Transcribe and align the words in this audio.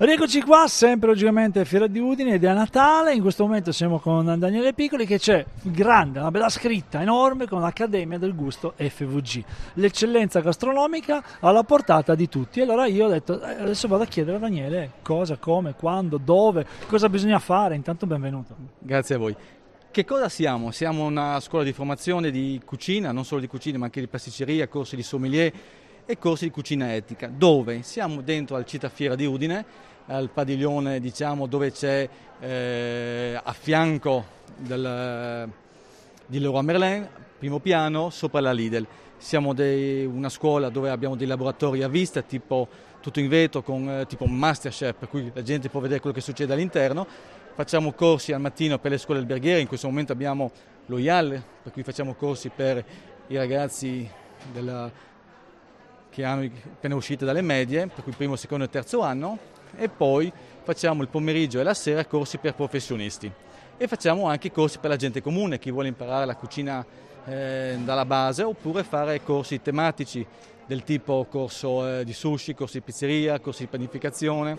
Rieccoci 0.00 0.42
qua, 0.42 0.68
sempre 0.68 1.08
logicamente 1.08 1.64
Fiera 1.64 1.88
di 1.88 1.98
Udine 1.98 2.34
ed 2.34 2.44
è 2.44 2.46
a 2.46 2.52
Natale. 2.52 3.14
In 3.14 3.20
questo 3.20 3.42
momento 3.42 3.72
siamo 3.72 3.98
con 3.98 4.38
Daniele 4.38 4.72
Piccoli 4.72 5.04
che 5.04 5.18
c'è 5.18 5.44
grande, 5.60 6.20
una 6.20 6.30
bella 6.30 6.48
scritta 6.48 7.02
enorme 7.02 7.48
con 7.48 7.60
l'Accademia 7.62 8.16
del 8.16 8.36
Gusto 8.36 8.74
FVG, 8.76 9.42
l'eccellenza 9.74 10.38
gastronomica 10.38 11.24
alla 11.40 11.64
portata 11.64 12.14
di 12.14 12.28
tutti. 12.28 12.60
Allora 12.60 12.86
io 12.86 13.06
ho 13.06 13.08
detto 13.08 13.42
eh, 13.42 13.60
adesso 13.60 13.88
vado 13.88 14.04
a 14.04 14.06
chiedere 14.06 14.36
a 14.36 14.38
Daniele 14.38 14.92
cosa, 15.02 15.36
come, 15.36 15.74
quando, 15.74 16.16
dove, 16.16 16.64
cosa 16.86 17.08
bisogna 17.08 17.40
fare. 17.40 17.74
Intanto 17.74 18.06
benvenuto. 18.06 18.54
Grazie 18.78 19.16
a 19.16 19.18
voi. 19.18 19.34
Che 19.90 20.04
cosa 20.04 20.28
siamo? 20.28 20.70
Siamo 20.70 21.06
una 21.06 21.40
scuola 21.40 21.64
di 21.64 21.72
formazione 21.72 22.30
di 22.30 22.60
cucina, 22.64 23.10
non 23.10 23.24
solo 23.24 23.40
di 23.40 23.48
cucina 23.48 23.78
ma 23.78 23.86
anche 23.86 23.98
di 23.98 24.06
pasticceria, 24.06 24.68
corsi 24.68 24.94
di 24.94 25.02
sommelier 25.02 25.52
e 26.10 26.16
corsi 26.16 26.46
di 26.46 26.50
cucina 26.50 26.94
etica. 26.94 27.28
Dove? 27.28 27.82
Siamo 27.82 28.22
dentro 28.22 28.56
al 28.56 28.64
Città 28.64 28.88
Fiera 28.88 29.14
di 29.14 29.26
Udine 29.26 29.62
al 30.06 30.30
padiglione 30.30 31.00
diciamo, 31.00 31.46
dove 31.46 31.70
c'è 31.70 32.08
eh, 32.40 33.38
a 33.42 33.52
fianco 33.52 34.24
del, 34.56 35.50
di 36.24 36.38
Leroy 36.38 36.62
Merlin, 36.62 37.06
primo 37.38 37.58
piano, 37.58 38.08
sopra 38.08 38.40
la 38.40 38.52
Lidl. 38.52 38.86
Siamo 39.18 39.52
dei, 39.52 40.06
una 40.06 40.30
scuola 40.30 40.70
dove 40.70 40.88
abbiamo 40.88 41.14
dei 41.14 41.26
laboratori 41.26 41.82
a 41.82 41.88
vista, 41.88 42.22
tipo 42.22 42.68
tutto 43.02 43.20
in 43.20 43.28
vetro, 43.28 43.62
con 43.62 43.86
eh, 43.86 44.06
tipo 44.06 44.24
Masterchef, 44.24 44.94
per 44.94 45.08
cui 45.10 45.30
la 45.34 45.42
gente 45.42 45.68
può 45.68 45.80
vedere 45.80 46.00
quello 46.00 46.16
che 46.16 46.22
succede 46.22 46.54
all'interno. 46.54 47.06
Facciamo 47.54 47.92
corsi 47.92 48.32
al 48.32 48.40
mattino 48.40 48.78
per 48.78 48.92
le 48.92 48.98
scuole 48.98 49.20
alberghiere, 49.20 49.60
in 49.60 49.66
questo 49.66 49.88
momento 49.88 50.12
abbiamo 50.12 50.50
lo 50.86 50.96
IAL, 50.96 51.42
per 51.64 51.70
cui 51.70 51.82
facciamo 51.82 52.14
corsi 52.14 52.48
per 52.48 52.82
i 53.26 53.36
ragazzi 53.36 54.08
della, 54.52 54.90
che 56.10 56.24
hanno 56.24 56.48
appena 56.72 56.94
uscite 56.94 57.24
dalle 57.24 57.42
medie, 57.42 57.86
per 57.86 58.02
cui 58.02 58.12
primo, 58.12 58.36
secondo 58.36 58.64
e 58.64 58.68
terzo 58.68 59.00
anno, 59.00 59.38
e 59.76 59.88
poi 59.88 60.32
facciamo 60.62 61.02
il 61.02 61.08
pomeriggio 61.08 61.60
e 61.60 61.62
la 61.62 61.74
sera 61.74 62.04
corsi 62.04 62.38
per 62.38 62.54
professionisti 62.54 63.30
e 63.80 63.86
facciamo 63.86 64.26
anche 64.26 64.50
corsi 64.50 64.78
per 64.78 64.90
la 64.90 64.96
gente 64.96 65.22
comune, 65.22 65.58
chi 65.58 65.70
vuole 65.70 65.88
imparare 65.88 66.26
la 66.26 66.34
cucina 66.34 66.84
eh, 67.24 67.78
dalla 67.84 68.04
base 68.04 68.42
oppure 68.42 68.82
fare 68.82 69.22
corsi 69.22 69.62
tematici 69.62 70.26
del 70.66 70.82
tipo 70.82 71.26
corso 71.30 72.00
eh, 72.00 72.04
di 72.04 72.12
sushi, 72.12 72.54
corsi 72.54 72.78
di 72.78 72.84
pizzeria, 72.84 73.38
corsi 73.38 73.62
di 73.62 73.68
panificazione, 73.68 74.58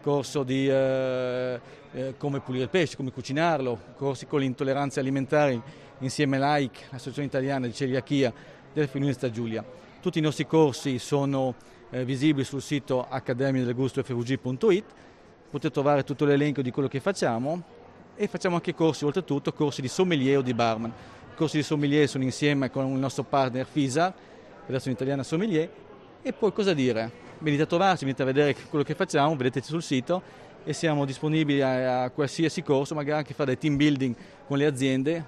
corso 0.00 0.42
di 0.42 0.68
eh, 0.68 1.60
eh 1.92 2.14
come 2.16 2.40
pulire 2.40 2.64
il 2.64 2.70
pesce, 2.70 2.96
come 2.96 3.12
cucinarlo, 3.12 3.78
corsi 3.96 4.26
con 4.26 4.40
le 4.40 4.46
intolleranze 4.46 4.98
alimentari 4.98 5.60
insieme 5.98 6.36
all'AIC, 6.36 6.86
l'Associazione 6.90 7.28
Italiana 7.28 7.66
di 7.66 7.74
Celiachia 7.74 8.32
del 8.72 8.88
Friuli 8.88 9.14
Giulia. 9.30 9.64
Tutti 10.04 10.18
i 10.18 10.20
nostri 10.20 10.46
corsi 10.46 10.98
sono 10.98 11.54
eh, 11.88 12.04
visibili 12.04 12.44
sul 12.44 12.60
sito 12.60 13.06
accademiadelgustofvg.it, 13.08 14.84
potete 15.50 15.72
trovare 15.72 16.04
tutto 16.04 16.26
l'elenco 16.26 16.60
di 16.60 16.70
quello 16.70 16.88
che 16.88 17.00
facciamo 17.00 17.62
e 18.14 18.28
facciamo 18.28 18.56
anche 18.56 18.74
corsi, 18.74 19.06
oltretutto 19.06 19.54
corsi 19.54 19.80
di 19.80 19.88
sommelier 19.88 20.36
o 20.36 20.42
di 20.42 20.52
barman. 20.52 20.90
I 20.90 21.34
corsi 21.34 21.56
di 21.56 21.62
sommelier 21.62 22.06
sono 22.06 22.22
insieme 22.22 22.70
con 22.70 22.86
il 22.86 22.98
nostro 22.98 23.22
partner 23.22 23.64
FISA, 23.64 24.12
Federazione 24.60 24.94
Italiana 24.94 25.22
Sommelier, 25.22 25.70
e 26.20 26.32
poi 26.34 26.52
cosa 26.52 26.74
dire? 26.74 27.10
Venite 27.38 27.62
a 27.62 27.66
trovarci, 27.66 28.04
venite 28.04 28.20
a 28.20 28.26
vedere 28.26 28.54
quello 28.68 28.84
che 28.84 28.94
facciamo, 28.94 29.34
vedete 29.36 29.62
sul 29.62 29.82
sito 29.82 30.20
e 30.64 30.74
siamo 30.74 31.06
disponibili 31.06 31.62
a, 31.62 32.02
a 32.02 32.10
qualsiasi 32.10 32.62
corso, 32.62 32.94
magari 32.94 33.20
anche 33.20 33.32
fare 33.32 33.52
dei 33.52 33.58
team 33.58 33.76
building 33.78 34.14
con 34.46 34.58
le 34.58 34.66
aziende 34.66 35.24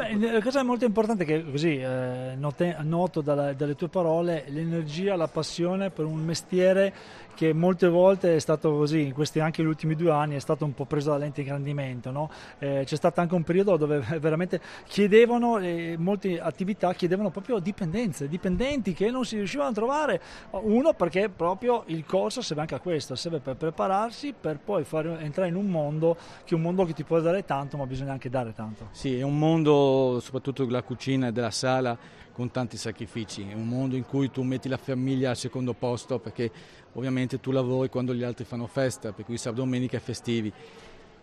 Beh, 0.00 0.32
la 0.32 0.40
cosa 0.40 0.62
molto 0.62 0.86
importante 0.86 1.26
che 1.26 1.44
così 1.44 1.76
eh, 1.76 2.34
note, 2.34 2.74
noto 2.80 3.20
dalla, 3.20 3.52
dalle 3.52 3.74
tue 3.74 3.88
parole 3.88 4.44
l'energia, 4.48 5.14
la 5.14 5.28
passione 5.28 5.90
per 5.90 6.06
un 6.06 6.24
mestiere 6.24 6.92
che 7.40 7.54
molte 7.54 7.88
volte 7.88 8.36
è 8.36 8.38
stato 8.38 8.76
così, 8.76 9.06
in 9.06 9.14
questi 9.14 9.40
anche 9.40 9.62
gli 9.62 9.66
ultimi 9.66 9.94
due 9.94 10.10
anni 10.10 10.36
è 10.36 10.40
stato 10.40 10.66
un 10.66 10.74
po' 10.74 10.84
preso 10.84 11.12
da 11.12 11.16
lente 11.16 11.40
ingrandimento. 11.40 12.10
No? 12.10 12.28
Eh, 12.58 12.82
c'è 12.84 12.96
stato 12.96 13.20
anche 13.20 13.34
un 13.34 13.44
periodo 13.44 13.78
dove 13.78 13.98
veramente 14.20 14.60
chiedevano, 14.86 15.56
eh, 15.56 15.94
molte 15.98 16.38
attività 16.38 16.92
chiedevano 16.92 17.30
proprio 17.30 17.58
dipendenze, 17.58 18.28
dipendenti 18.28 18.92
che 18.92 19.10
non 19.10 19.24
si 19.24 19.36
riuscivano 19.36 19.70
a 19.70 19.72
trovare. 19.72 20.20
Uno 20.50 20.92
perché 20.92 21.30
proprio 21.30 21.84
il 21.86 22.04
corso 22.04 22.42
serve 22.42 22.60
anche 22.60 22.74
a 22.74 22.78
questo, 22.78 23.14
serve 23.14 23.40
per 23.40 23.56
prepararsi, 23.56 24.34
per 24.38 24.58
poi 24.58 24.84
fare, 24.84 25.20
entrare 25.20 25.48
in 25.48 25.56
un 25.56 25.66
mondo 25.66 26.18
che 26.44 26.52
è 26.52 26.54
un 26.54 26.60
mondo 26.60 26.84
che 26.84 26.92
ti 26.92 27.04
può 27.04 27.20
dare 27.20 27.46
tanto, 27.46 27.78
ma 27.78 27.86
bisogna 27.86 28.12
anche 28.12 28.28
dare 28.28 28.52
tanto. 28.52 28.88
Sì, 28.90 29.18
è 29.18 29.22
un 29.22 29.38
mondo, 29.38 29.72
soprattutto 30.20 30.64
della 30.64 30.82
cucina 30.82 31.28
e 31.28 31.32
della 31.32 31.50
sala, 31.50 31.98
con 32.32 32.50
tanti 32.50 32.76
sacrifici, 32.76 33.46
è 33.48 33.54
un 33.54 33.68
mondo 33.68 33.96
in 33.96 34.06
cui 34.06 34.30
tu 34.30 34.42
metti 34.42 34.68
la 34.68 34.78
famiglia 34.78 35.30
al 35.30 35.36
secondo 35.36 35.74
posto 35.74 36.18
perché 36.18 36.50
ovviamente 36.94 37.38
tu 37.38 37.50
lavori 37.50 37.88
quando 37.88 38.14
gli 38.14 38.22
altri 38.22 38.44
fanno 38.44 38.66
festa, 38.66 39.12
per 39.12 39.24
cui 39.24 39.36
sabato, 39.36 39.62
domenica 39.62 39.96
e 39.96 40.00
festivi. 40.00 40.52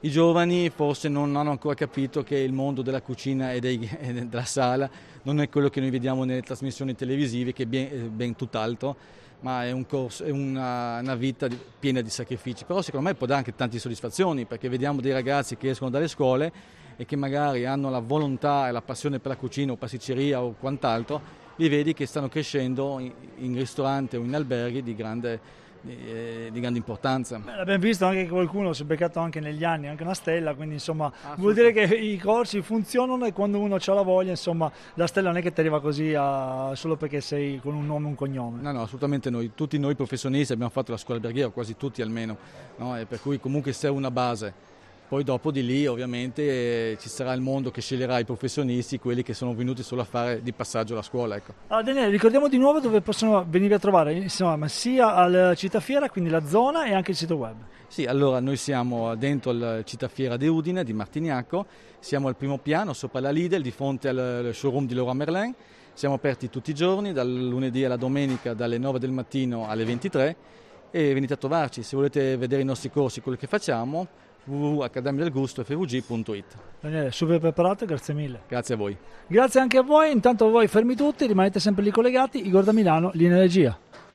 I 0.02 0.12
giovani 0.12 0.70
forse 0.70 1.10
non 1.10 1.36
hanno 1.36 1.50
ancora 1.50 1.74
capito 1.74 2.22
che 2.22 2.38
il 2.38 2.54
mondo 2.54 2.84
della 2.84 3.02
cucina 3.02 3.52
e, 3.52 3.60
dei, 3.60 3.80
e 4.00 4.14
della 4.28 4.46
sala 4.46 4.88
non 5.24 5.42
è 5.42 5.50
quello 5.50 5.70
che 5.70 5.80
noi 5.80 5.90
vediamo 5.90 6.24
nelle 6.24 6.44
trasmissioni 6.44 6.94
televisive, 6.94 7.52
che 7.52 7.64
è 7.64 7.66
ben, 7.66 8.16
ben 8.16 8.36
tutt'altro, 8.36 8.96
ma 9.40 9.66
è, 9.66 9.72
un 9.72 9.88
corso, 9.88 10.24
è 10.24 10.30
una, 10.30 11.00
una, 11.00 11.16
vita 11.16 11.48
piena 11.80 12.02
di 12.02 12.10
sacrifici. 12.10 12.64
Però 12.64 12.82
secondo 12.84 13.08
me 13.08 13.16
può 13.16 13.26
dare 13.26 13.40
anche 13.40 13.56
tante 13.56 13.80
soddisfazioni, 13.80 14.46
perché 14.46 14.70
vediamo 14.70 15.02
dei 15.02 15.12
ragazzi 15.12 15.58
che 15.58 15.72
escono 15.72 15.90
dalle 15.90 16.08
scuole 16.08 16.52
e 16.97 17.06
che 17.06 17.16
magari 17.16 17.66
hanno 17.66 17.90
la 17.90 18.00
volontà 18.00 18.68
e 18.68 18.72
la 18.72 18.81
passione 18.81 19.19
per 19.19 19.31
la 19.31 19.38
cucina 19.38 19.72
o 19.72 19.75
pasticceria 19.75 20.41
o 20.41 20.56
quant'altro, 20.59 21.46
li 21.58 21.69
vedi 21.69 21.94
che 21.94 22.06
stanno 22.06 22.28
crescendo 22.28 23.00
in, 23.00 23.12
in 23.38 23.56
ristoranti 23.56 24.16
o 24.16 24.22
in 24.22 24.34
alberghi 24.34 24.81
di 24.81 24.96
grande, 24.96 25.40
di, 25.81 25.96
eh, 26.07 26.50
di 26.52 26.59
grande 26.59 26.80
importanza. 26.80 27.38
Beh, 27.38 27.56
l'abbiamo 27.56 27.80
visto 27.80 28.06
anche 28.06 28.24
che 28.24 28.30
qualcuno 28.30 28.74
si 28.74 28.81
è 28.81 28.86
beccato 28.86 29.19
anche 29.19 29.40
negli 29.40 29.63
anni, 29.63 29.88
anche 29.88 30.02
una 30.03 30.16
stella, 30.16 30.56
quindi 30.56 30.75
insomma 30.75 31.12
vuol 31.38 31.53
dire 31.53 31.72
che 31.72 31.84
i 31.84 32.18
corsi 32.18 32.62
funzionano 32.62 33.25
e 33.25 33.34
quando 33.34 33.59
uno 33.59 33.75
ha 33.75 33.94
la 33.94 34.02
voglia, 34.02 34.31
insomma 34.31 34.72
la 34.96 35.07
stella 35.07 35.30
non 35.30 35.38
è 35.38 35.41
che 35.41 35.53
ti 35.53 35.59
arriva 35.59 35.80
così 35.80 36.13
a, 36.16 36.74
solo 36.75 36.96
perché 36.96 37.22
sei 37.22 37.59
con 37.59 37.75
un 37.75 37.86
nome 37.86 38.06
e 38.06 38.09
un 38.09 38.16
cognome. 38.16 38.62
No, 38.62 38.72
no, 38.72 38.81
assolutamente 38.81 39.30
noi, 39.30 39.52
tutti 39.53 39.78
noi 39.78 39.96
professionisti 39.96 40.53
abbiamo 40.53 40.72
fatto 40.72 40.91
la 40.91 40.97
scuola 40.97 41.19
alberghiera, 41.19 41.50
quasi 41.50 41.75
tutti 41.78 42.02
almeno, 42.02 42.38
no? 42.78 42.97
per 43.07 43.19
cui 43.22 43.40
comunque 43.40 43.72
sei 43.72 43.91
una 43.91 44.09
base. 44.09 44.75
Poi 45.07 45.23
dopo 45.23 45.51
di 45.51 45.66
lì 45.66 45.88
ovviamente 45.88 46.97
ci 47.00 47.07
sarà 47.07 47.31
il 47.31 47.40
mondo 47.40 47.72
che 47.72 47.79
sceglierà 47.79 48.19
i 48.19 48.25
professionisti, 48.25 49.00
quelli 49.00 49.23
che 49.23 49.34
sono 49.34 49.56
venuti 49.56 49.81
solo 49.81 50.01
a 50.01 50.03
fare 50.03 50.41
di 50.41 50.51
passaggio 50.51 50.94
alla 50.94 51.01
scuola. 51.01 51.38
Ecco. 51.38 51.53
Allora 51.68 51.85
Daniele, 51.85 52.09
ricordiamo 52.09 52.50
di 52.50 52.57
nuovo 52.57 52.81
dove 52.81 53.00
possono 53.00 53.45
venire 53.47 53.75
a 53.75 53.79
trovare, 53.79 54.13
insomma, 54.13 54.68
sia 54.68 55.16
alla 55.16 55.56
Città 55.56 55.79
Fiera, 55.79 56.09
quindi 56.09 56.29
la 56.29 56.45
zona 56.45 56.85
e 56.85 56.94
anche 56.94 57.12
il 57.12 57.18
sito 57.18 57.35
web. 57.35 57.56
Sì, 57.88 58.03
allora 58.03 58.41
noi 58.41 58.57
siamo 58.57 59.16
dentro 59.16 59.53
la 59.53 59.81
Città 59.84 60.09
Fiera 60.09 60.35
di 60.35 60.47
Udine, 60.47 60.84
di 60.84 60.91
Martignaco, 60.91 61.66
siamo 62.00 62.28
al 62.28 62.35
primo 62.35 62.57
piano, 62.57 62.91
sopra 62.91 63.22
la 63.22 63.29
Lidl, 63.29 63.62
di 63.62 63.72
fronte 63.72 64.09
al 64.09 64.50
showroom 64.53 64.88
di 64.88 64.94
Leroy 64.94 65.13
Merlin. 65.13 65.56
Siamo 65.94 66.16
aperti 66.16 66.50
tutti 66.50 66.72
i 66.72 66.74
giorni, 66.75 67.13
dal 67.13 67.34
lunedì 67.34 67.85
alla 67.85 67.95
domenica, 67.95 68.53
dalle 68.53 68.78
9 68.78 69.00
del 69.00 69.12
mattino 69.12 69.69
alle 69.69 69.85
23 69.85 70.35
e 70.91 71.13
venite 71.13 71.34
a 71.34 71.38
trovarci. 71.38 71.81
Se 71.81 71.95
volete 71.95 72.35
vedere 72.35 72.62
i 72.62 72.66
nostri 72.66 72.91
corsi, 72.91 73.22
quello 73.22 73.38
che 73.38 73.47
facciamo, 73.47 74.07
www.accademiadelgusto.fvg.it 74.47 76.46
Daniele, 76.80 77.12
super 77.12 77.40
preparato, 77.40 77.85
grazie 77.85 78.13
mille. 78.13 78.41
Grazie 78.47 78.75
a 78.75 78.78
voi. 78.78 78.97
Grazie 79.28 79.59
anche 79.59 79.78
a 79.78 79.84
voi, 79.84 80.12
intanto 80.12 80.50
voi 80.50 80.68
fermi 80.68 80.96
tutti, 80.96 81.25
rimanete 81.28 81.59
sempre 81.59 81.84
lì 81.84 81.91
collegati, 81.91 82.46
Igor 82.47 82.63
da 82.63 82.72
Milano, 82.72 83.12
linea 83.13 83.38
regia. 83.38 83.78